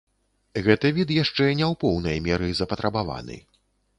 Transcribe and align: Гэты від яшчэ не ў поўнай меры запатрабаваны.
Гэты 0.67 0.87
від 0.97 1.11
яшчэ 1.15 1.45
не 1.59 1.65
ў 1.71 1.77
поўнай 1.85 2.17
меры 2.27 2.49
запатрабаваны. 2.61 3.37